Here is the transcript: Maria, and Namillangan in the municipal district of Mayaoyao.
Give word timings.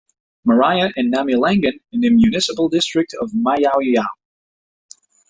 Maria, 0.45 0.91
and 0.95 1.13
Namillangan 1.13 1.79
in 1.91 2.01
the 2.01 2.09
municipal 2.09 2.67
district 2.69 3.13
of 3.21 3.29
Mayaoyao. 3.33 4.07